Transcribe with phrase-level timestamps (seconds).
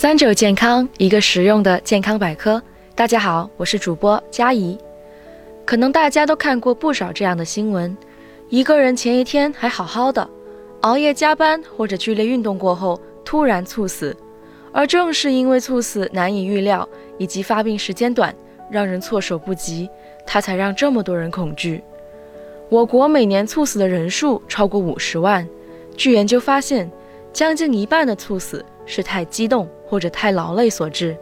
[0.00, 2.60] 三九健康，一个实用的健康百科。
[2.94, 4.78] 大家好，我是主播佳怡。
[5.66, 7.94] 可能大家都看过不少这样的新闻：
[8.48, 10.26] 一个人前一天还好好的，
[10.80, 14.16] 熬夜加班或者剧烈运动过后突然猝死，
[14.72, 16.88] 而正是因为猝死难以预料
[17.18, 18.34] 以及发病时间短，
[18.70, 19.86] 让人措手不及，
[20.26, 21.84] 他才让这么多人恐惧。
[22.70, 25.46] 我国每年猝死的人数超过五十万，
[25.94, 26.90] 据研究发现，
[27.34, 31.16] 将近一半的猝死是太激动或者太劳累所致，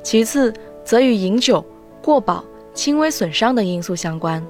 [0.00, 0.54] 其次
[0.84, 1.64] 则与饮酒、
[2.00, 4.40] 过饱、轻微损伤的因素相关。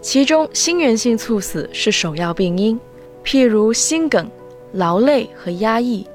[0.00, 2.80] 其中，心源性猝死是首要病因，
[3.22, 4.30] 譬如心梗、
[4.72, 6.06] 劳累和压抑；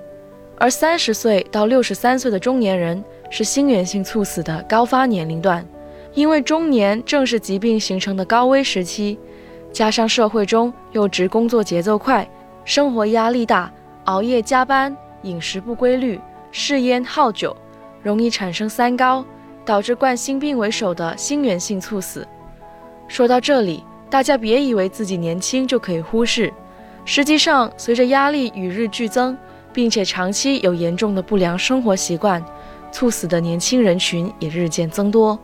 [0.58, 5.64] 而三十岁到六十三岁的中年人是心源性猝死的高发年龄段，
[6.16, 9.20] 因为中年正是疾病形成的高危时期。
[9.72, 12.28] 加上社会中又职工作节奏快，
[12.64, 13.72] 生活压力大，
[14.06, 16.20] 熬夜加班，饮食不规律，
[16.58, 17.54] 嗜烟好酒，
[18.02, 19.26] 容易产生三高，
[19.66, 22.26] 导致冠心病为首的心源性猝死。
[23.10, 26.54] 说到这里，大家别以为自己年轻就可以忽视，
[27.04, 29.38] 实际上随着压力与日俱增，
[29.74, 32.42] 并且长期有严重的不良生活习惯，
[32.90, 35.38] 猝死的年轻人群也日渐增多。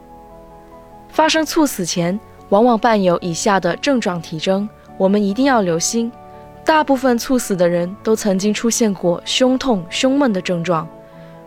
[1.09, 2.17] 发生猝死前。
[2.51, 6.11] 往往伴有以下的症状体征，我们一定要留心。
[6.65, 10.85] 大部分猝死的人都曾经出现过胸痛、胸闷的症状，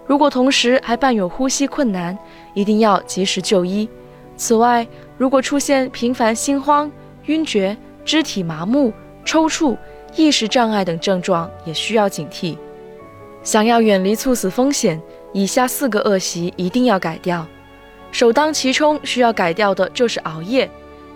[0.06, 2.16] 如果同时还伴有呼吸困难，
[2.52, 3.88] 一定要及时就医。
[4.36, 6.90] 此外，如果出现频繁心慌、
[7.26, 8.92] 晕厥、肢体麻木、
[9.24, 9.76] 抽搐、
[10.16, 12.56] 意识障碍等症状，也需要警惕。
[13.42, 15.00] 想要远离猝死风险，
[15.32, 17.46] 以下四个恶习一定要改掉。
[18.10, 20.70] 首当其冲需要改掉的就是熬夜。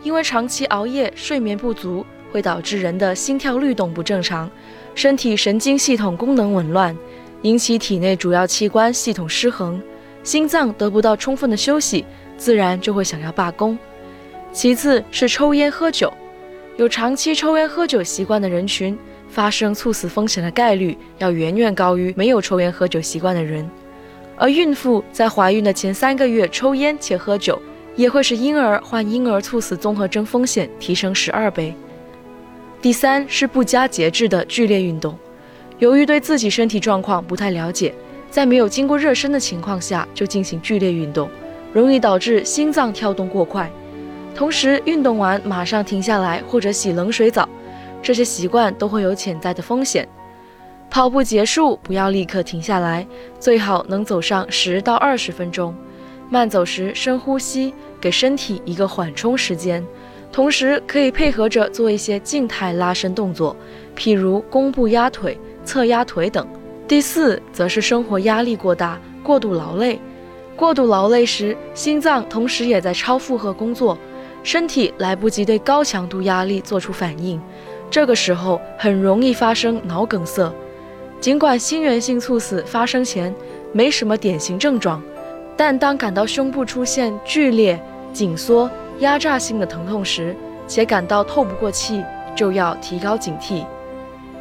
[0.04, 4.48] 因为长期熬夜、睡眠不足，会导致人的心跳律动不正常，
[4.94, 6.96] 身体神经系统功能紊乱，
[7.42, 9.80] 引起体内主要器官系统失衡，
[10.22, 12.04] 心脏得不到充分的休息，
[12.36, 13.78] 自然就会想要罢工。
[14.52, 16.12] 其次是抽烟喝酒，
[16.76, 23.68] 有长期抽烟喝酒习惯的人群，发生猝死风险的概率要远远高于没有抽烟喝酒习惯的人。
[24.36, 27.60] 而孕妇在怀孕的前三个月抽烟且喝酒。
[27.96, 31.74] 也会使婴儿患婴儿猝死综合征风险提升十二倍。
[32.80, 35.18] 第三是不加节制的剧烈运动，
[35.78, 37.94] 由于对自己身体状况不太了解，
[38.30, 41.30] 在没有经过热身的情况下就进行剧烈运动，
[41.72, 43.70] 容易导致心脏跳动过快。
[44.34, 47.48] 同时，运动完马上停下来或者洗冷水澡，
[48.02, 50.06] 这些习惯都会有潜在的风险。
[50.90, 53.06] 跑步结束不要立刻停下来，
[53.38, 55.74] 最好能走上十到二十分钟。
[56.30, 59.84] 慢走时深呼吸，给身体一个缓冲时间，
[60.30, 63.56] 同时可以配合着做一些静态拉伸动作，
[63.96, 66.46] 譬如弓步压腿、侧压腿等。
[66.86, 70.00] 第四，则是生活压力过大、过度劳累。
[70.56, 73.96] 过度劳累时，心脏同时也在超负荷工作，
[74.42, 77.40] 身体来不及对高强度压力做出反应，
[77.90, 80.52] 这个时候很容易发生脑梗塞。
[81.20, 83.34] 尽管心源性猝死发生前
[83.72, 85.02] 没什么典型症状。
[85.56, 87.80] 但当感到胸部出现剧烈
[88.12, 88.70] 紧缩、
[89.00, 90.34] 压榨性的疼痛时，
[90.68, 92.04] 且感到透不过气，
[92.36, 93.64] 就要提高警惕。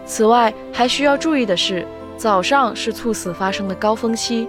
[0.07, 1.85] 此外，还需要注意的是，
[2.15, 4.47] 早上是猝死发生的高峰期，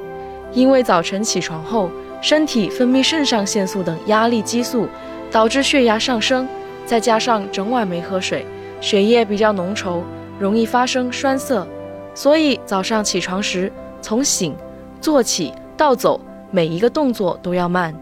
[0.52, 1.90] 因为早晨起床后，
[2.22, 4.88] 身体分泌肾上腺素等压力激素，
[5.32, 6.48] 导致血压上升，
[6.86, 8.46] 再加上整晚没喝水，
[8.80, 10.00] 血液比较浓稠，
[10.38, 11.66] 容易发生栓塞。
[12.14, 13.70] 所以早上起床时，
[14.00, 14.54] 从醒、
[15.00, 16.20] 坐起到走。
[16.50, 17.94] 每一个动作都要慢，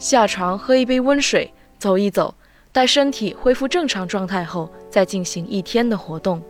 [0.00, 2.34] 下床喝一杯温水，走一走，
[2.72, 6.42] 待身体恢复正常状态后，再进行一天的活动。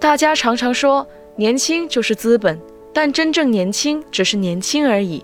[0.00, 1.06] 大家常常说
[1.36, 2.58] 年轻就是资本，
[2.90, 5.22] 但真正年轻只是年轻而已，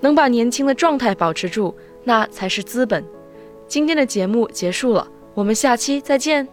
[0.00, 1.74] 能把年轻的状态保持住，
[2.04, 3.02] 那才是资本。
[3.66, 6.46] 今天的节目结束了，我们下期再见。